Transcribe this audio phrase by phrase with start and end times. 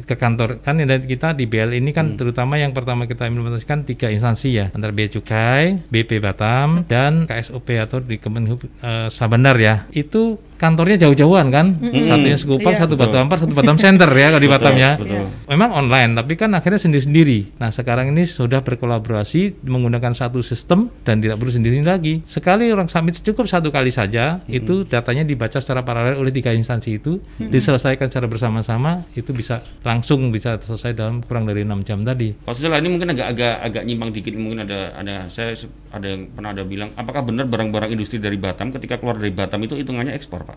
[0.00, 0.64] ke kantor.
[0.64, 4.66] Kan kita di BL ini kan terutama yang pertama kita implementasikan tiga instansi ya.
[4.72, 9.84] Antara Bea Cukai, BP Batam dan KSOP atau di Kemenhub eh, Sabandar ya.
[9.92, 11.66] Itu kantornya jauh-jauhan kan?
[12.06, 12.86] Satunya Sekupang, Iya.
[12.86, 14.94] satu Batu Ampar, satu Batam Center ya kalau di Batam ya.
[14.94, 15.26] betul.
[15.50, 17.58] memang online tapi kan akhirnya sendiri-sendiri.
[17.58, 22.22] Nah sekarang ini sudah berkolaborasi menggunakan satu sistem dan tidak perlu sendiri lagi.
[22.22, 26.96] Sekali orang submit cukup satu kali saja itu datanya dibaca secara paralel oleh tiga instansi
[26.96, 27.18] itu.
[27.36, 32.36] Diselesaikan secara bersama-sama itu bisa langsung bisa selesai dalam kurang dari enam jam tadi.
[32.38, 35.56] Pak Susila ini mungkin agak agak nyimpang dikit mungkin ada ada saya
[35.90, 39.58] ada yang pernah ada bilang apakah benar barang-barang industri dari Batam ketika keluar dari Batam
[39.64, 40.51] itu hitungannya ekspor Pak?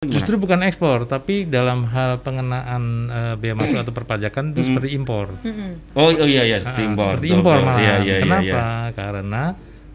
[0.00, 5.28] Justru bukan ekspor tapi dalam hal pengenaan eh, bea masuk atau perpajakan itu seperti impor
[5.92, 7.04] Oh, oh iya iya seperti Ah, impor.
[7.12, 7.76] seperti impor malah.
[7.76, 8.48] Iya, iya, iya, Kenapa?
[8.48, 8.64] iya.
[8.96, 9.42] Karena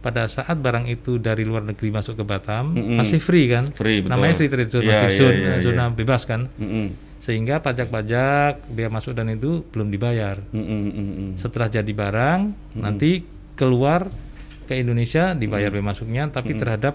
[0.05, 3.01] pada saat barang itu dari luar negeri masuk ke Batam Mm-mm.
[3.01, 3.73] masih free kan?
[3.73, 4.13] Free, betul.
[4.13, 5.53] Namanya free trade zone, Iya, masih iya, zone, iya.
[5.65, 6.41] zona bebas kan?
[6.53, 6.85] Mm-mm.
[7.17, 10.37] Sehingga pajak-pajak, bea masuk dan itu belum dibayar.
[10.53, 11.33] Mm-mm.
[11.33, 12.39] Setelah jadi barang,
[12.77, 13.25] nanti
[13.57, 14.05] keluar
[14.61, 16.93] ke Indonesia dibayar bea masuknya, tapi terhadap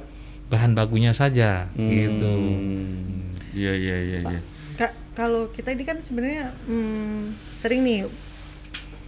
[0.50, 2.26] bahan bakunya saja, gitu.
[2.26, 3.30] Hmm.
[3.54, 4.40] Iya iya iya iya.
[4.74, 8.10] Kak, kalau kita ini kan sebenarnya hmm, sering nih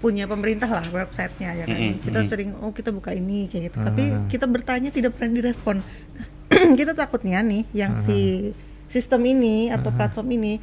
[0.02, 1.78] punya pemerintah lah websitenya ya kan.
[1.78, 3.78] Mm-mm, Kita sering oh kita buka ini kayak gitu.
[3.82, 5.82] Tapi kita bertanya tidak pernah direspon.
[6.78, 8.50] kita takutnya nih yang si
[8.90, 10.58] sistem ini atau platform ini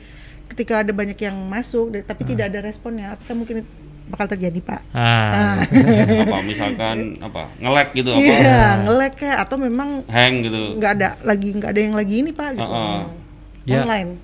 [0.53, 3.63] ketika ada banyak yang masuk tapi tidak ada responnya, apakah mungkin
[4.09, 4.81] bakal terjadi pak?
[4.89, 5.61] Ah,
[6.25, 10.75] apa misalkan apa ngelek gitu apa Iya, ngelek kayak atau memang hang gitu.
[10.75, 12.65] nggak ada lagi nggak ada yang lagi ini pak gitu.
[12.65, 13.01] Ah, ah.
[13.63, 13.83] Ya.
[13.83, 14.17] Online.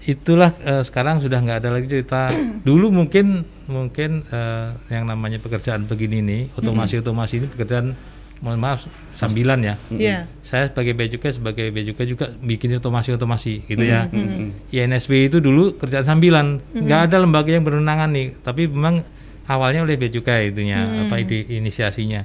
[0.00, 2.30] itulah eh, sekarang sudah nggak ada lagi cerita
[2.66, 7.92] dulu mungkin mungkin eh, yang namanya pekerjaan begini nih otomasi otomasi ini pekerjaan
[8.38, 10.30] mohon maaf sambilan ya Iya.
[10.40, 14.06] saya sebagai bea cukai sebagai bea cukai juga bikin otomasi otomasi gitu ya
[14.68, 19.02] INSB itu dulu kerjaan sambilan nggak ada lembaga yang berwenangan nih tapi memang
[19.48, 22.22] awalnya oleh bea cukai itunya apa ide inisiasinya.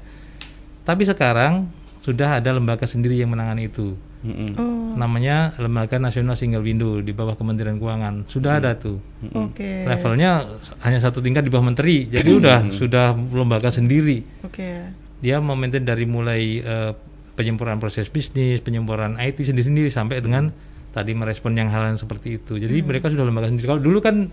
[0.84, 1.72] Tapi sekarang
[2.04, 3.96] sudah ada lembaga sendiri yang menangani itu.
[4.24, 4.56] Mm-mm.
[4.56, 8.24] Oh, namanya Lembaga Nasional Single Window di bawah Kementerian Keuangan.
[8.32, 9.04] Sudah ada tuh.
[9.36, 9.84] Oke.
[9.84, 10.48] levelnya
[10.84, 14.24] hanya satu tingkat di bawah Menteri jadi udah sudah lembaga sendiri.
[14.44, 15.04] Oke.
[15.24, 16.92] dia memaintain dari mulai eh,
[17.40, 20.52] penyempurnaan proses bisnis penyempurnaan IT sendiri-sendiri sampai dengan
[20.92, 22.60] tadi merespon yang hal yang seperti itu.
[22.60, 23.68] Jadi mereka sudah lembaga sendiri.
[23.72, 24.28] Kalau dulu kan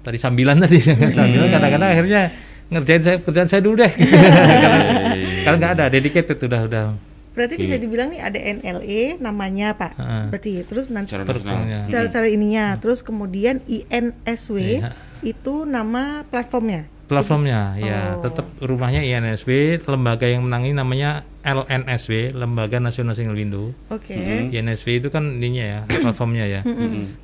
[0.00, 0.78] tadi sambilan tadi.
[1.16, 2.20] Sambilan kadang-kadang akhirnya
[2.68, 3.92] ngerjain saya kerjaan saya dulu deh.
[4.62, 4.78] Karena
[5.44, 6.84] karena nggak ada dedicated udah udah.
[7.32, 9.92] Berarti bisa dibilang nih ada NLE namanya Pak.
[9.94, 10.24] Heeh.
[10.28, 14.90] Berarti terus nanti perpangnya cara-cara ininya, terus kemudian INSW Iya.
[15.22, 16.90] itu nama platformnya.
[17.08, 18.20] platformnya ya Oh.
[18.20, 21.10] tetap rumahnya INSW lembaga yang menangani namanya
[21.40, 23.72] LNSW Lembaga Nasional Single Window.
[23.88, 24.12] Oke.
[24.52, 26.60] INSW itu kan ininya ya platformnya ya.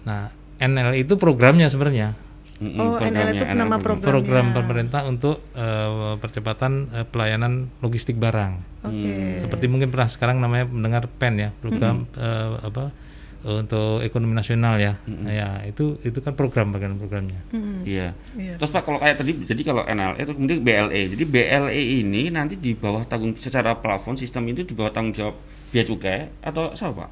[0.08, 2.16] Nah NL itu programnya sebenarnya
[2.54, 4.47] Mm-mm, Oh, NL itu programnya, nama NL program.
[4.53, 9.42] pemerintah untuk eh, percepatan eh, pelayanan logistik barang Oke.
[9.42, 12.94] seperti mungkin pernah sekarang namanya mendengar PEN ya program eh, apa
[13.42, 17.82] eh, untuk ekonomi nasional ya ya itu itu kan program bagian programnya Hmm.
[17.82, 18.15] Iya.
[18.32, 18.54] Iya.
[18.56, 21.00] Terus Pak kalau kayak tadi jadi kalau NLE itu kemudian BLE.
[21.10, 25.36] Jadi BLE ini nanti di bawah tanggung secara plafon sistem itu di bawah tanggung jawab
[25.69, 27.10] bea cukai atau siapa Pak?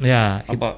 [0.00, 0.76] ya Apa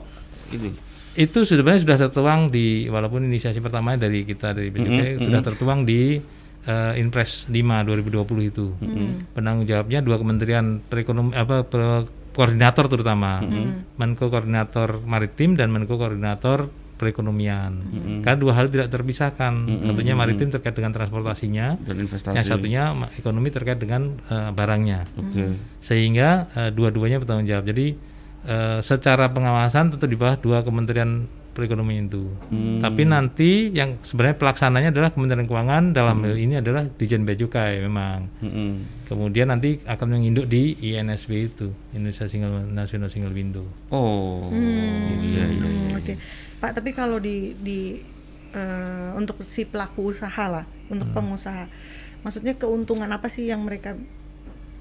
[0.49, 0.69] itu?
[1.15, 6.17] Itu sebenarnya sudah tertuang di walaupun inisiasi pertama dari kita dari BJP sudah tertuang di
[6.63, 8.73] eh, Inpres 5 2020 itu.
[9.31, 13.45] Penanggung jawabnya dua kementerian perekonomi apa per- koordinator terutama.
[13.95, 17.83] Menko koordinator maritim dan Menko koordinator perekonomian.
[18.23, 19.53] Karena dua hal tidak terpisahkan.
[19.85, 22.39] Satunya maritim terkait dengan transportasinya, Dan investasi.
[22.39, 22.83] yang satunya
[23.19, 25.59] ekonomi terkait dengan eh, barangnya Oke.
[25.83, 27.67] sehingga eh, dua-duanya bertanggung jawab.
[27.67, 28.12] Jadi
[28.47, 32.33] eh, secara pengawasan tentu di bawah dua kementerian perekonomian itu.
[32.81, 37.85] Tapi nanti yang sebenarnya pelaksananya adalah Kementerian Keuangan dalam hal ini adalah Dijen Bea Cukai
[37.85, 38.27] memang.
[38.41, 39.05] Mm-mm.
[39.05, 43.69] Kemudian nanti akan menginduk di INSW itu, Indonesia Single National Single Window.
[43.93, 44.49] Oh.
[45.21, 45.69] Iya iya.
[45.69, 46.17] Hmm, Oke.
[46.57, 48.01] Pak, tapi kalau di di
[48.57, 51.69] eh, untuk si pelaku usaha lah, untuk pengusaha.
[52.25, 53.93] Maksudnya keuntungan apa sih yang mereka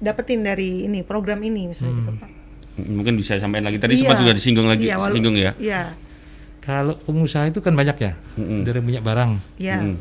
[0.00, 2.41] dapetin dari ini program ini misalnya gitu, Pak?
[2.76, 3.76] Mungkin bisa sampaikan lagi.
[3.76, 4.00] Tadi Iya.
[4.00, 5.52] sempat sudah disinggung lagi, Iya, walau- singgung ya.
[5.56, 5.82] Iya.
[6.58, 8.62] Kalau pengusaha itu kan banyak ya, Mm-mm.
[8.62, 9.32] dari punya barang.
[9.58, 9.76] Iya.
[9.82, 9.96] Mm.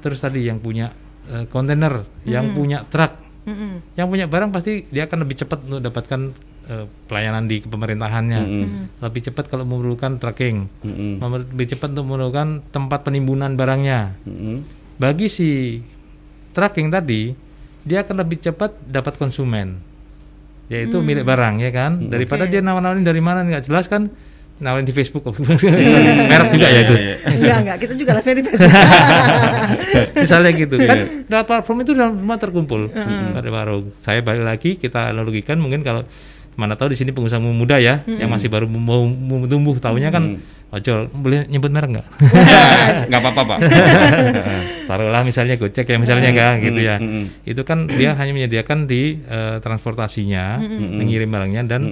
[0.00, 0.90] Terus tadi yang punya
[1.30, 3.14] eh, kontainer, yang punya truk,
[3.46, 3.94] Mm-mm.
[3.94, 6.20] yang punya barang pasti dia akan lebih cepat untuk dapatkan
[6.66, 8.40] eh, pelayanan di pemerintahannya.
[8.98, 10.66] Lebih cepat kalau memerlukan tracking.
[11.16, 14.18] Memer- lebih cepat untuk memerlukan tempat penimbunan barangnya.
[14.22, 14.66] Mm-mm.
[14.98, 15.78] Bagi si
[16.50, 17.30] tracking tadi,
[17.80, 19.78] dia akan lebih cepat dapat konsumen.
[20.70, 21.98] Yaitu milik barang ya kan.
[22.06, 22.54] Daripada Oke.
[22.54, 24.06] dia nawar-nawarin dari mana nggak jelas kan
[24.60, 25.24] nawarin di Facebook
[26.30, 26.94] merek juga ya itu.
[26.94, 27.16] Iya, iya.
[27.26, 28.72] enggak enggak kita juga live di Facebook
[30.22, 32.80] Misalnya gitu kan lewat platform itu dalam semua terkumpul
[33.34, 33.90] pada warung.
[34.04, 36.06] Saya balik lagi kita analogikan mungkin kalau
[36.58, 39.06] mana tahu di sini pengusaha muda ya yang masih baru mau,
[39.46, 40.38] tumbuh tahunya kan
[40.70, 41.10] ojol.
[41.10, 42.06] Boleh nyebut merek nggak?
[43.10, 43.58] nggak apa-apa pak.
[44.90, 46.98] Taruhlah misalnya Gojek ya misalnya kan gitu ya.
[46.98, 51.82] mm, Itu kan dia hanya menyediakan di eh, transportasinya, mengirim barangnya dan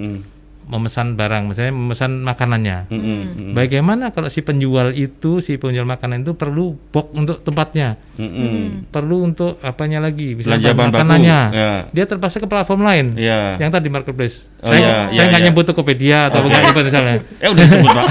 [0.69, 2.77] memesan barang, misalnya memesan makanannya.
[2.93, 3.57] Mm-mm.
[3.57, 8.85] Bagaimana kalau si penjual itu, si penjual makanan itu perlu box untuk tempatnya, Mm-mm.
[8.93, 11.71] perlu untuk apanya lagi, misalnya bahan makanannya, ya.
[11.89, 13.57] dia terpaksa ke platform lain, Iya.
[13.57, 14.45] yang tadi marketplace.
[14.61, 15.47] Oh, saya iya, saya iya, nggak iya.
[15.49, 18.05] nyebut Tokopedia atau nggak nyebut misalnya, eh udah disebut pak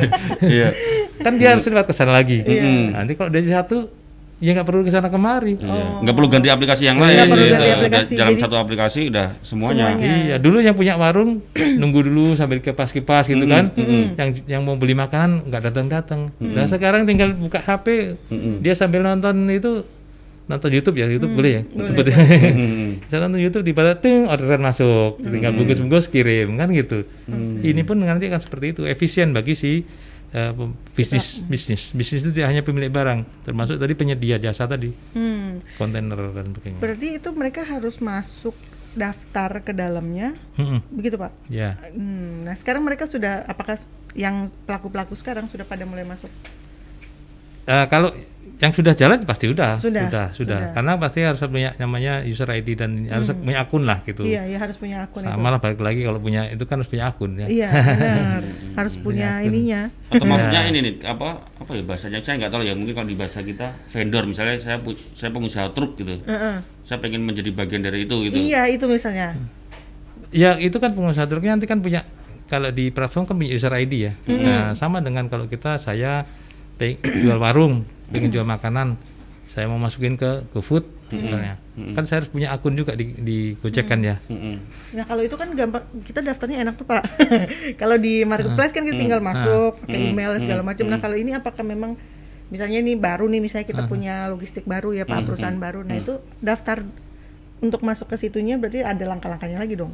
[0.56, 0.68] iya
[1.20, 2.40] kan dia harus lewat ke sana lagi.
[2.40, 2.96] Mm.
[2.96, 3.92] Nanti kalau dia satu,
[4.40, 5.54] ya nggak perlu ke sana kemari.
[5.54, 6.00] Iya.
[6.00, 7.52] nggak perlu ganti aplikasi yang Nggak lain perlu gitu.
[7.52, 10.16] ganti Udah aplikasi, dalam jadi- satu aplikasi udah semuanya, Semuanya.
[10.18, 11.30] Iya, dulu yang punya warung
[11.80, 13.68] nunggu dulu sambil kipas-kipas gitu kan.
[14.16, 16.32] Yang yang mau beli makanan nggak datang-datang.
[16.36, 18.16] Nah, sekarang tinggal buka HP,
[18.58, 19.84] dia sambil nonton itu
[20.46, 21.62] nonton YouTube ya, YouTube boleh ya.
[21.84, 22.18] Sebetulnya.
[22.50, 22.88] Mm-mm.
[23.06, 27.06] Saya nonton YouTube tiba-tiba ting orderan masuk, tinggal bungkus-bungkus kirim kan gitu.
[27.60, 29.84] Ini pun nanti akan seperti itu, efisien bagi si
[30.30, 30.52] eh,
[30.92, 35.58] bisnis bisnis bisnis itu tidak hanya pemilik barang, termasuk tadi penyedia jasa tadi, Hmm.
[35.74, 36.78] kontainer dan sebagainya.
[36.78, 38.54] berarti itu mereka harus masuk
[38.90, 40.82] daftar ke dalamnya Mm-mm.
[40.90, 41.78] begitu pak Ya.
[41.90, 43.78] Hmm, nah sekarang mereka sudah apakah
[44.12, 46.26] yang pelaku-pelaku sekarang sudah pada mulai masuk
[47.64, 48.10] Eh, kalau
[48.60, 50.58] yang sudah jalan pasti udah, Sudah, sudah, sudah.
[50.60, 50.60] sudah.
[50.76, 54.20] Karena pasti harus punya namanya user ID dan harus punya akun lah gitu.
[54.20, 57.08] iya ya harus punya akun Sama lah balik lagi kalau punya itu kan harus punya
[57.08, 57.48] akun ya.
[57.48, 58.44] iya benar.
[58.76, 59.88] Harus punya ininya.
[60.12, 62.20] Atau maksudnya ini nih apa apa ya bahasanya?
[62.20, 64.28] Saya nggak tahu ya mungkin kalau di bahasa kita vendor.
[64.28, 64.76] Misalnya saya
[65.16, 66.20] saya pengusaha truk gitu.
[66.20, 66.60] Heeh.
[66.84, 68.36] saya pengen menjadi bagian dari itu gitu.
[68.36, 69.40] Iya itu misalnya.
[70.36, 72.04] Ya itu kan pengusaha truknya nanti kan punya
[72.44, 74.12] kalau di platform kan punya user ID ya.
[74.28, 76.28] Nah sama dengan kalau kita saya
[76.80, 78.96] pengen jual warung, pengen jual makanan,
[79.44, 81.60] saya mau masukin ke GoFood misalnya,
[81.92, 84.16] kan saya harus punya akun juga di di Gojek kan ya.
[84.96, 87.02] Nah kalau itu kan gampang, kita daftarnya enak tuh pak.
[87.82, 90.86] kalau di marketplace kan kita tinggal masuk, pakai email segala macam.
[90.88, 91.98] Nah kalau ini apakah memang
[92.48, 95.82] misalnya ini baru nih, misalnya kita punya logistik baru ya pak, perusahaan baru.
[95.82, 96.86] Nah itu daftar
[97.60, 99.92] untuk masuk ke situnya berarti ada langkah-langkahnya lagi dong.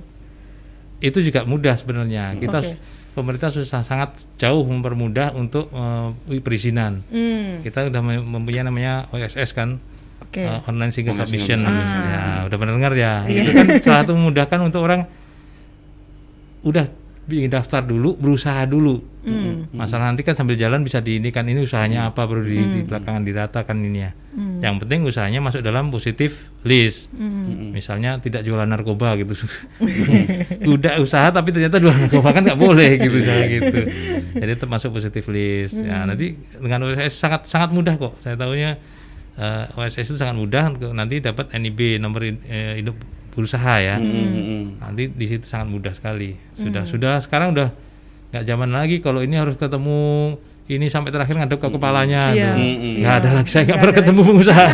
[0.99, 2.35] Itu juga mudah sebenarnya.
[2.35, 2.77] Kita Oke.
[3.13, 6.09] pemerintah susah sangat jauh mempermudah untuk eh,
[6.39, 7.05] perizinan.
[7.07, 9.77] Hmm, Kita udah mem- mempunyai namanya OSS kan,
[10.21, 10.37] oke.
[10.37, 11.59] eh, online single Online submission.
[11.59, 12.03] single submission.
[12.07, 13.15] Ya, udah pernah dengar ya.
[13.25, 13.41] Iya.
[13.43, 15.01] Itu kan salah satu memudahkan untuk orang
[16.63, 16.87] udah
[17.27, 19.03] daftar dulu, berusaha dulu.
[19.27, 19.67] Hmm.
[19.75, 22.81] Masalah nanti kan sambil jalan bisa di ini kan ini usahanya apa baru di, di
[22.87, 24.15] belakangan didata kan ini ya.
[24.15, 24.63] Hmm.
[24.63, 27.11] Yang penting usahanya masuk dalam positif list.
[27.11, 27.75] Hmm.
[27.75, 29.35] Misalnya tidak jualan narkoba gitu.
[30.79, 33.81] Udah usaha tapi ternyata jualan narkoba kan nggak boleh gitu misalnya gitu.
[34.39, 35.83] Jadi termasuk positif list.
[35.83, 38.15] Ya, nanti dengan OSS sangat sangat mudah kok.
[38.23, 38.79] Saya tahunya
[39.35, 42.95] eh, OSS itu sangat mudah untuk nanti dapat NIB nomor eh, induk
[43.37, 43.97] berusaha ya.
[43.97, 44.81] Mm-mm.
[44.81, 46.35] Nanti di situ sangat mudah sekali.
[46.55, 47.69] Sudah sudah sekarang udah
[48.27, 50.35] nggak zaman lagi kalau ini harus ketemu
[50.67, 52.51] ini sampai terakhir ngadep ke kepalanya Iya.
[52.51, 52.99] tuh.
[52.99, 54.65] Nggak ada lagi saya nggak pernah ketemu pengusaha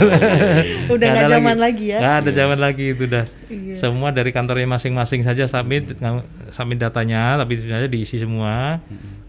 [0.95, 1.99] Udah nggak ada zaman lagi ya.
[1.99, 3.75] nggak ada zaman lagi itu udah Iya.
[3.77, 8.81] semua dari kantornya masing-masing saja submit ng- submit datanya tapi sebenarnya diisi semua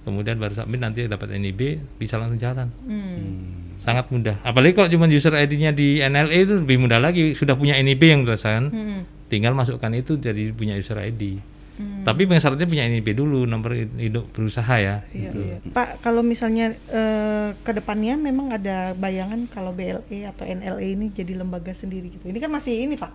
[0.02, 1.62] kemudian baru submit nanti dapat NIB
[1.98, 3.76] bisa langsung jalan Hmm.
[3.76, 7.76] sangat mudah apalagi kalau cuma user ID-nya di NLE itu lebih mudah lagi sudah punya
[7.76, 9.02] NIB yang berdasarkan Hmm.
[9.26, 11.40] Tinggal masukkan itu jadi punya user ID
[11.74, 12.06] Hmm.
[12.06, 15.40] tapi yang syaratnya punya NIB dulu nomor induk berusaha ya Iya, gitu.
[15.42, 15.58] iya.
[15.74, 21.34] Pak, kalau misalnya eh, ke depannya memang ada bayangan kalau BLE atau NLE ini jadi
[21.34, 22.30] lembaga sendiri gitu.
[22.30, 23.10] Ini kan masih ini Pak,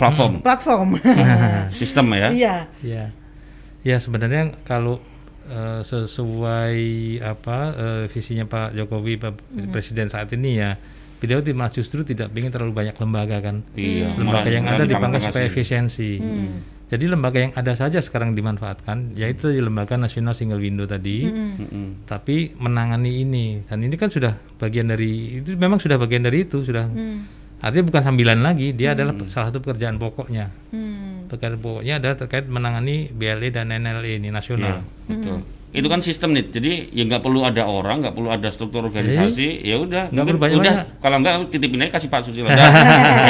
[0.00, 0.88] platform platform.
[1.78, 2.56] sistem ya Iya.
[2.80, 3.04] Ya,
[3.84, 5.04] ya sebenarnya kalau
[5.44, 6.80] eh, sesuai
[7.20, 9.68] apa eh, visinya Pak Jokowi Pak Hmm.
[9.68, 10.80] Presiden saat ini ya,
[11.18, 13.66] beliau tidak justru tidak ingin terlalu banyak lembaga kan.
[13.74, 16.10] iya Lembaga malah yang ada dipangkas supaya efisiensi.
[16.18, 16.78] Hmm.
[16.88, 21.28] Jadi lembaga yang ada saja sekarang dimanfaatkan, yaitu di lembaga nasional single window tadi.
[21.28, 21.52] Hmm.
[21.60, 21.86] Mm-mm.
[22.08, 26.64] Tapi menangani ini dan ini kan sudah bagian dari itu memang sudah bagian dari itu
[26.64, 26.88] sudah.
[26.88, 27.28] Hmm.
[27.58, 30.48] Artinya bukan sambilan lagi, dia adalah salah satu pekerjaan pokoknya.
[30.70, 31.26] Hmm.
[31.26, 34.80] Pekerjaan pokoknya adalah terkait menangani BLE dan NLE ini nasional.
[34.80, 35.38] Iya, betul.
[35.68, 36.48] Itu kan sistem nih.
[36.48, 39.60] Jadi ya nggak perlu ada orang, nggak perlu ada struktur organisasi.
[39.60, 40.12] Ya udah, Iya.
[40.16, 40.74] Nggak perlu udah.
[40.96, 42.48] Kalau nggak titipin aja kasih Pak Susilo.
[42.48, 42.56] Yang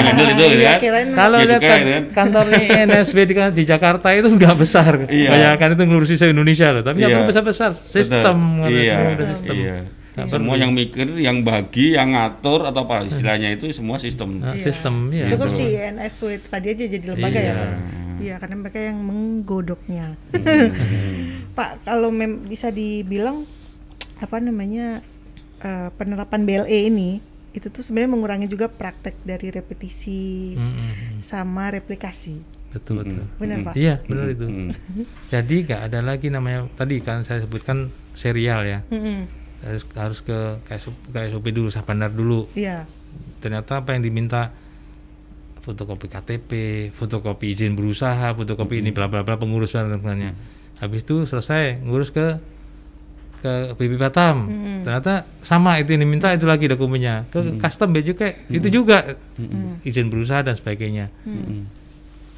[0.06, 0.78] handle itu gitu Iya, kan.
[0.78, 2.04] kirain Kalau Ya lihat kan, gitu kan.
[2.14, 5.28] kantornya NSB di, di Jakarta itu nggak besar, Iya.
[5.28, 7.16] bayangkan itu ngurusi se Indonesia loh, tapi nggak Iya.
[7.18, 8.62] perlu besar-besar, sistem, Betul.
[8.62, 8.96] kan, Iya.
[9.34, 9.54] sistem.
[9.54, 9.76] Iya.
[10.18, 14.42] Semua yang mikir, yang bagi, yang ngatur atau apa istilahnya itu semua sistem.
[14.42, 14.62] Nah, Iya.
[14.62, 15.26] sistem, ya.
[15.30, 17.54] Cukup sih NSW tadi aja jadi lembaga Iya.
[17.54, 17.66] ya.
[18.18, 20.18] Iya, karena mereka yang menggodoknya.
[20.34, 21.27] Hmm.
[21.58, 23.42] Pak, kalau mem bisa dibilang
[24.16, 25.02] apa namanya
[25.58, 27.18] eh, penerapan BLE ini
[27.50, 31.18] itu tuh sebenarnya mengurangi juga praktek dari repetisi Mm, mm, mm.
[31.18, 32.38] sama replikasi.
[32.68, 33.74] betul betul Benar, Pak?
[33.74, 34.70] iya benar itu Mm.
[35.26, 39.24] jadi nggak ada lagi namanya tadi kan saya sebutkan serial ya Mm-mm.
[39.64, 42.84] harus harus ke KSOP, KSOP dulu sabandar dulu Iya.
[43.40, 44.52] ternyata apa yang diminta
[45.58, 46.50] fotokopi KTP,
[46.92, 50.32] fotokopi izin berusaha, fotokopi ini bla bla bla pengurusan dan sebagainya.
[50.78, 52.38] Habis itu selesai ngurus ke
[53.38, 54.50] ke BP Batam.
[54.82, 57.30] Ternyata sama itu yang diminta itu lagi dokumennya.
[57.30, 59.14] Ke custom bea cukai itu juga.
[59.86, 61.06] Izin berusaha dan sebagainya.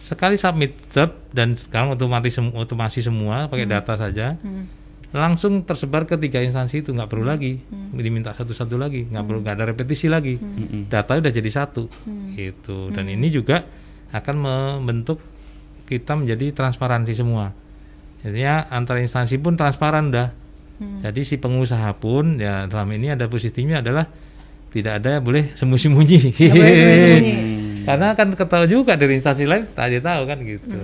[0.01, 4.37] Sekali submit tab dan sekarang otomatis sem- otomasi semua pakai data saja.
[5.11, 7.61] Langsung tersebar ke tiga instansi itu nggak perlu lagi.
[7.97, 10.37] Diminta satu-satu lagi, nggak perlu nggak ada repetisi lagi.
[10.89, 11.89] Data udah jadi satu.
[12.37, 12.93] Gitu.
[12.93, 13.65] Dan ini juga
[14.13, 15.21] akan membentuk
[15.89, 17.51] kita menjadi transparansi semua
[18.21, 20.29] jadinya antar instansi pun transparan udah
[20.81, 24.09] jadi si pengusaha pun ya dalam ini ada positifnya adalah
[24.73, 26.19] tidak ada boleh sembunyi-sembunyi.
[26.33, 27.35] Sembunyi-sembunyi.
[27.85, 30.81] karena kan ketahui juga dari instansi lain tak ada tahu kan gitu.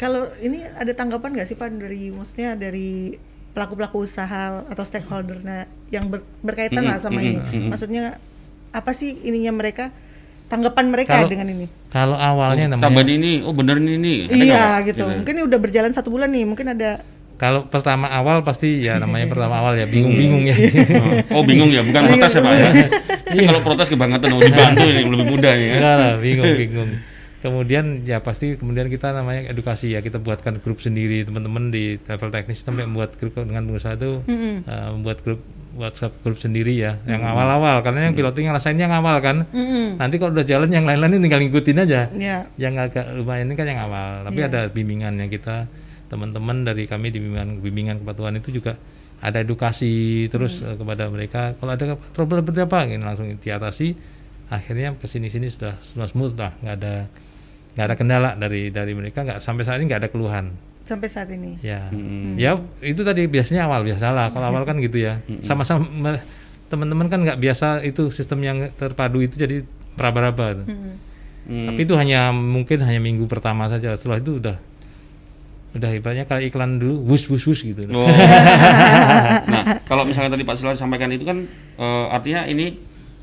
[0.00, 3.16] Kalau ini ada tanggapan nggak sih Pak dari maksudnya dari
[3.52, 7.36] pelaku-pelaku usaha atau stakeholdernya yang ber- berkaitan lah sama ini?
[7.68, 8.16] Maksudnya
[8.72, 9.92] apa sih ininya mereka?
[10.52, 11.66] Tanggapan mereka Kalau- dengan ini?
[11.88, 14.18] kalau awalnya namanya Tambahan ini, oh bener ini nih.
[14.28, 14.92] Iya Pak?
[14.92, 15.04] gitu.
[15.08, 16.44] Mungkin ini udah berjalan satu bulan nih.
[16.44, 17.00] Mungkin ada
[17.40, 20.54] kalau pertama awal pasti ya namanya pertama awal ya bingung-bingung ya
[21.34, 22.70] Oh, oh, bingung ya, bukan protes ya Pak ya.
[23.34, 25.72] Ini kalau protes kebangetan, oh dibantu ini lebih mudah ya.
[25.74, 26.90] Enggak lah, bingung bingung.
[27.42, 32.30] Kemudian ya pasti kemudian kita namanya edukasi ya kita buatkan grup sendiri teman-teman di level
[32.30, 34.22] teknis sampai membuat grup dengan pengusaha itu
[34.62, 35.42] eh, membuat grup
[35.76, 37.80] WhatsApp grup sendiri ya yang awal-awal.
[37.80, 39.48] Karena yang piloting rasain yang awal kan.
[39.50, 39.96] Mm-mm.
[39.96, 42.00] nanti kalau udah jalan yang lain-lain ini tinggal ngikutin aja.
[42.16, 42.38] Ya.
[42.60, 44.24] Yang agak lumayan ini kan yang awal.
[44.28, 44.48] Tapi Iya.
[44.52, 45.66] ada bimbingan yang kita.
[46.12, 48.76] Teman-teman dari kami di bimbingan bimbingan kepatuhan itu juga
[49.22, 51.56] ada edukasi terus eh, kepada mereka.
[51.56, 53.88] Kalau ada trouble seperti apa ini langsung diatasi.
[54.52, 56.52] Akhirnya ke sini-sini sudah sudah smooth lah.
[56.60, 56.94] Nggak ada
[57.72, 59.24] nggak ada kendala dari dari mereka.
[59.24, 61.56] Nggak sampai saat ini nggak ada keluhan sampai saat ini.
[61.64, 62.36] ya Mm-mm.
[62.36, 66.20] ya itu tadi biasanya awal biasalah kalau awal kan gitu ya sama-sama
[66.68, 69.64] teman-teman kan nggak biasa itu sistem yang terpadu itu jadi
[69.96, 70.64] meraba-raba.
[70.64, 71.12] Mm-mm.
[71.42, 71.66] Hmm.
[71.68, 73.98] Tapi itu hanya mungkin hanya minggu pertama saja.
[73.98, 74.56] Setelah itu udah
[75.72, 77.88] udah ibaratnya kayak iklan dulu wus wus wus gitu.
[77.90, 78.04] Oh.
[79.52, 81.48] nah, kalau misalnya tadi Pak Silar sampaikan itu kan
[81.80, 82.76] eh, artinya ini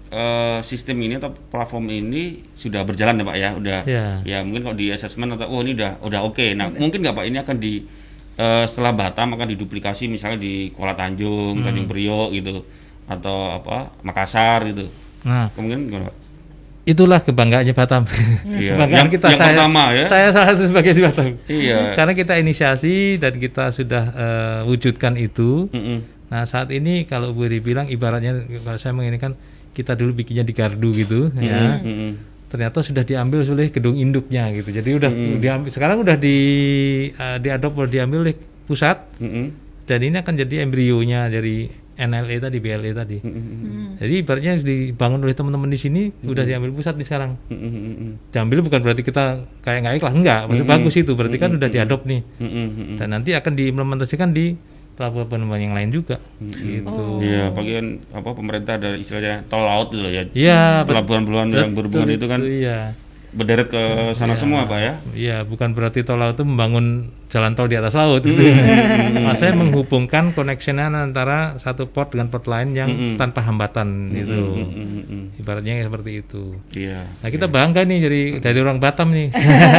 [0.10, 4.06] eh, sistem ini atau platform ini sudah berjalan ya Pak ya, udah Ya.
[4.24, 6.46] ya mungkin kalau di assessment atau oh ini udah udah oke.
[6.54, 7.74] Nah, mungkin nggak Pak ini akan di
[8.36, 12.66] eh, setelah Batam akan diduplikasi misalnya di Kuala Tanjung, Tanjung Priok gitu
[13.06, 14.86] atau apa Makassar gitu.
[15.22, 16.16] Nah, Kemungkinan nggak, Pak?
[16.86, 18.01] itulah kebanggaannya Batam.
[18.50, 20.04] Iya, Kebanggaan yang- kita yang saya pertama ya.
[20.04, 21.30] saya salah satu sebagai di Batam.
[21.46, 21.94] Iya.
[21.94, 25.70] Karena kita inisiasi dan kita sudah eh, wujudkan itu.
[25.70, 26.18] Mm-mm.
[26.29, 29.33] Nah, saat ini kalau boleh dibilang ibaratnya kalau saya menginginkan
[29.74, 31.79] kita dulu bikinnya di gardu gitu ya.
[31.79, 32.12] Mm-mm.
[32.50, 34.74] ternyata sudah diambil oleh gedung induknya gitu.
[34.74, 36.38] Jadi udah diambil sekarang udah di
[37.13, 39.53] uh, diadop udah diambil oleh pusat Mm-mm.
[39.86, 41.69] dan ini akan jadi embrionya dari
[42.00, 43.17] NLE tadi BLE tadi.
[43.21, 44.01] Mm-mm.
[44.01, 47.38] Jadi ibaratnya dibangun oleh teman-teman di sini udah diambil pusat nih sekarang.
[47.53, 48.33] Mm-mm.
[48.33, 52.01] Diambil bukan berarti kita kayak nggak ikhlas enggak, maksud bagus itu berarti kan udah diadop
[52.09, 52.25] nih.
[52.41, 52.98] Mm-mm.
[52.98, 54.57] Dan nanti akan diimplementasikan di
[55.00, 56.20] pelabuhan-pelabuhan yang lain juga.
[56.44, 57.03] Gitu.
[57.24, 60.27] Iya, bagian apa pemerintah ada istilahnya tol laut gitu loh ya.
[60.36, 62.79] Iya, Pelabuhan-pelabuhan yang berhubungan itu kan Iya.
[63.29, 63.81] Berderet ke
[64.17, 64.93] sana semua, Pak ya.
[65.13, 68.41] Iya, bukan berarti tol laut itu membangun jalan tol di atas laut gitu.
[69.25, 74.65] Maksudnya menghubungkan connectionan antara satu port dengan port lain yang tanpa hambatan gitu.
[74.65, 75.38] Mm-mm.
[75.38, 76.57] Ibaratnya seperti itu.
[76.74, 77.05] Iya.
[77.05, 79.29] Nah kita bangga nih dari dari orang Batam nih.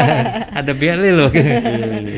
[0.63, 1.31] ada BLE loh.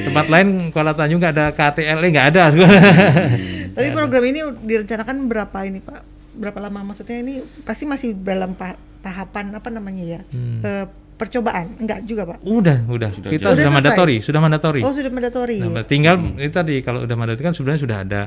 [0.04, 2.42] Tempat lain Kuala Tanjung nggak ada KTLE nggak ada.
[3.76, 6.00] Tapi program ini direncanakan berapa ini Pak?
[6.36, 10.20] Berapa lama maksudnya ini pasti masih dalam pa- tahapan apa namanya ya?
[10.60, 10.84] Eh,
[11.22, 11.66] percobaan?
[11.76, 12.38] Enggak juga Pak.
[12.42, 13.10] udah, udah.
[13.10, 14.80] Sudah kita sudah mandatori, sudah mandatori.
[14.80, 15.58] Oh sudah mandatory.
[15.62, 18.22] Nah, tinggal itu tadi kalau udah mandatori kan sebenarnya sudah ada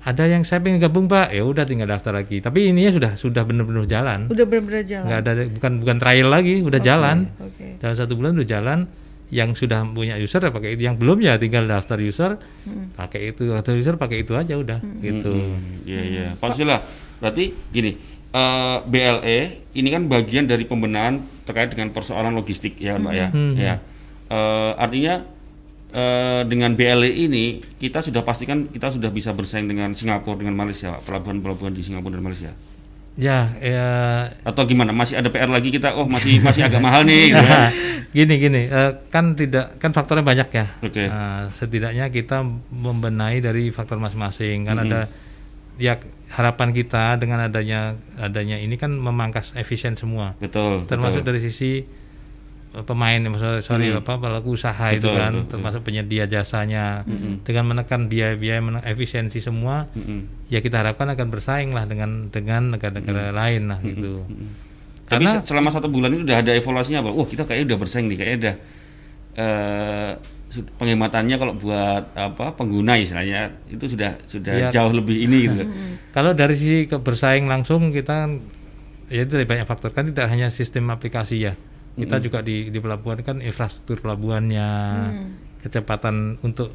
[0.00, 3.42] ada yang saya pengen gabung pak ya udah tinggal daftar lagi tapi ininya sudah sudah
[3.42, 5.04] benar-benar jalan Udah benar-benar jalan.
[5.04, 7.76] nggak ada bukan bukan trial lagi udah jalan Oke.
[7.76, 8.78] dalam satu bulan udah jalan
[9.28, 12.38] yang sudah punya user ya pakai itu yang belum ya tinggal daftar user
[12.94, 16.26] pakai itu daftar user pakai itu aja udah gitu Hmm, Iya, iya.
[16.36, 16.78] Pastilah.
[17.18, 17.92] Berarti gini,
[18.32, 19.40] eh, BLE
[19.78, 23.28] ini kan bagian dari pembenahan terkait dengan persoalan logistik ya, Mbak ya.
[23.32, 23.54] Hmm.
[23.56, 23.74] Ya.
[24.28, 25.24] Eh, artinya
[25.92, 31.00] eh, dengan BLE ini kita sudah pastikan kita sudah bisa bersaing dengan Singapura dengan Malaysia,
[31.04, 32.52] pelabuhan-pelabuhan di Singapura dan Malaysia.
[33.18, 33.88] Ya, ya
[34.46, 34.94] atau gimana?
[34.94, 35.98] Masih ada PR lagi kita?
[35.98, 37.34] Oh masih masih agak mahal nih.
[37.34, 37.42] Gitu.
[37.42, 37.70] kan?
[38.16, 40.66] gini gini eh, kan tidak kan faktornya banyak ya.
[40.80, 41.04] Oke.
[41.10, 44.94] Nah, setidaknya kita membenahi dari faktor masing-masing kan Mm-hmm.
[44.94, 45.00] ada
[45.78, 45.96] ya
[46.28, 50.34] harapan kita dengan adanya adanya ini kan memangkas efisien semua.
[50.36, 50.84] Betul.
[50.84, 51.28] Termasuk betul.
[51.28, 51.72] dari sisi
[52.68, 54.02] eh, pemain maksudnya sorry Mm.
[54.02, 55.52] apa pelaku usaha itu Betul, kan betul, betul.
[55.54, 57.00] termasuk penyedia jasanya
[57.40, 60.46] dengan menekan biaya-biaya men- efisiensi semua Mm-mm.
[60.46, 64.28] ya kita harapkan akan bersaing lah dengan dengan negara-negara lain lah gitu.
[65.06, 67.10] Tapi Karena- se- selama satu bulan itu udah ada evaluasinya apa?
[67.10, 68.54] Wah kita kayaknya udah bersaing nih, kayaknya udah
[69.34, 70.10] eh,
[70.76, 74.68] penghematannya kalau buat apa pengguna istilahnya itu sudah sudah Iya.
[74.70, 75.62] jauh lebih ini gitu.
[76.16, 78.26] Kalau dari sisi bersaing langsung kita
[79.06, 81.54] ya itu dari banyak faktor kan tidak hanya sistem aplikasi ya.
[81.94, 84.68] Kita juga di di pelabuhan kan infrastruktur pelabuhannya,
[85.58, 86.70] kecepatan untuk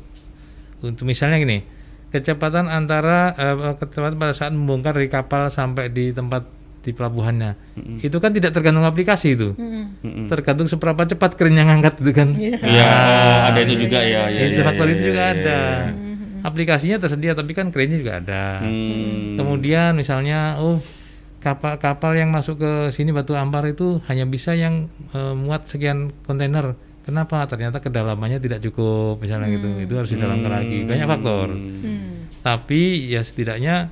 [0.79, 1.63] untuk misalnya gini,
[2.09, 6.43] kecepatan antara eh, kecepatan pada saat membongkar dari kapal sampai di tempat
[6.83, 7.79] di pelabuhannya.
[8.03, 9.55] Itu kan tidak tergantung aplikasi itu.
[9.55, 10.27] Mm-mm.
[10.27, 12.29] Tergantung seberapa cepat keren yang ngangkat itu kan.
[12.35, 14.27] Iya, oh, ada itu juga ya.
[14.27, 15.61] ya, itu ya, faktor ya, itu ya, juga ya, ada.
[15.63, 15.91] ya.
[16.43, 18.59] Aplikasinya tersedia tapi kan kerennya juga ada.
[18.59, 19.39] Hmm.
[19.39, 20.83] Kemudian misalnya oh
[21.39, 26.75] kapal-kapal yang masuk ke sini Batu Ampar itu hanya bisa yang eh, muat sekian kontainer.
[27.03, 27.43] Kenapa?
[27.47, 29.67] Ternyata kedalamannya tidak cukup misalnya gitu.
[29.87, 30.83] Itu harus didalamkan lagi.
[30.83, 31.47] Banyak faktor.
[31.51, 32.31] Hmm.
[32.43, 33.91] Tapi ya setidaknya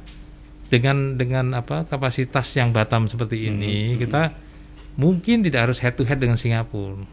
[0.72, 4.32] dengan dengan apa kapasitas yang Batam seperti ini kita
[4.96, 7.04] mungkin tidak harus head to head dengan Singapura.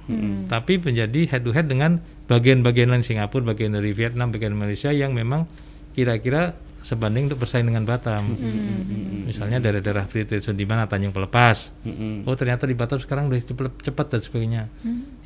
[0.51, 5.15] Tapi menjadi head to head dengan bagian-bagian lain Singapura, bagian dari Vietnam, bagian Malaysia yang
[5.15, 5.47] memang
[5.95, 6.55] kira-kira
[6.89, 8.33] sebanding untuk bersaing dengan Batam.
[9.29, 11.77] Misalnya daerah-daerah free trade zone di mana Tanjung Pelepas.
[11.85, 12.25] Mm-mm.
[12.25, 14.63] Oh ternyata di Batam sekarang udah cepat, cepat dan sebagainya.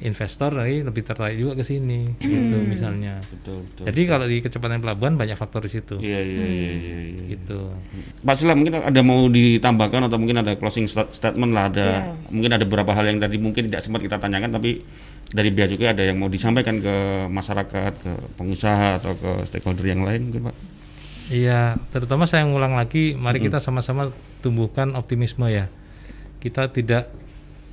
[0.02, 3.22] Investor dari lebih tertarik juga ke sini, gitu misalnya.
[3.22, 3.84] Betul, betul.
[3.86, 7.22] Jadi kalau di kecepatan pelabuhan banyak faktor di situ, Iya, iya, iya, iya, iya.
[7.38, 7.70] gitu.
[8.18, 12.02] Pak Sila mungkin ada mau ditambahkan atau mungkin ada closing sta- statement lah ada Iya.
[12.34, 14.82] mungkin ada beberapa hal yang tadi mungkin tidak sempat kita tanyakan tapi
[15.30, 16.94] dari Bea Cukai ada yang mau disampaikan ke
[17.30, 20.56] masyarakat, ke pengusaha atau ke stakeholder yang lain mungkin Pak.
[21.30, 24.10] Iya, terutama saya ngulang lagi, mari kita sama-sama
[24.42, 25.70] tumbuhkan optimisme ya.
[26.42, 27.06] Kita tidak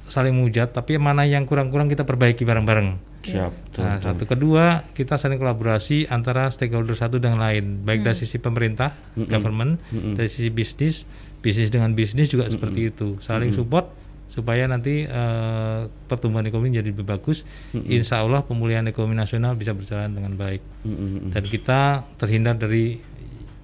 [0.10, 3.10] saling menghujat, tapi mana yang kurang-kurang kita perbaiki bareng-bareng.
[3.20, 3.52] Siap.
[3.84, 4.06] Nah, betul.
[4.06, 8.96] satu kedua kita saling kolaborasi antara stakeholder satu dengan lain, baik dari sisi pemerintah,
[9.28, 11.04] government, dari sisi bisnis,
[11.44, 13.92] bisnis dengan bisnis juga seperti itu, saling support
[14.30, 17.44] supaya nanti eh, pertumbuhan ekonomi jadi lebih bagus.
[17.74, 21.30] Insya Allah pemulihan ekonomi nasional bisa berjalan dengan baik Mm, mm, mm.
[21.36, 21.80] dan kita
[22.16, 23.04] terhindar dari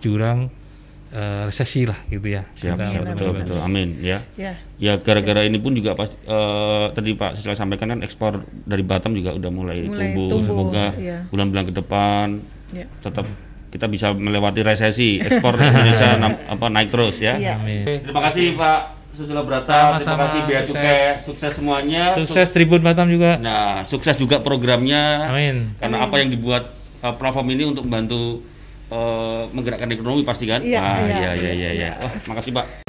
[0.05, 0.53] jurang
[1.09, 2.45] eh, resesi lah gitu ya.
[2.53, 3.57] Siap, siap, betul, betul.
[3.57, 4.21] Amin ya.
[4.37, 4.53] Ya.
[4.77, 9.11] Ya gara-gara ini pun juga pas eh, tadi Pak Sila sampaikan kan ekspor dari Batam
[9.11, 10.27] juga udah mulai, Mulai tumbuh.
[10.29, 11.25] tumbuh, Semoga iya.
[11.27, 12.27] bulan-bulan ke depan
[12.69, 12.85] Ya.
[12.99, 13.23] tetap
[13.71, 15.17] kita bisa melewati resesi.
[15.17, 17.35] Ekspor Indonesia nam- apa naik terus ya.
[17.35, 17.57] Iya.
[17.57, 17.83] Amin.
[18.03, 18.79] Terima kasih Pak
[19.15, 20.75] Susilo Brata, terima Sama-sama, kasih Bea sukses.
[20.75, 22.03] Cukai, sukses semuanya.
[22.19, 23.39] Sukses Tribun Batam juga.
[23.39, 25.31] Nah, sukses juga programnya.
[25.31, 25.71] Amin.
[25.79, 26.67] Karena apa yang dibuat
[26.99, 28.43] uh, platform ini untuk membantu
[28.95, 30.63] uh, menggerakkan ekonomi pasti kan?
[30.63, 31.89] Iya, ah, iya, iya, iya, iya, iya, iya.
[31.99, 32.84] Wah, makasih Pak.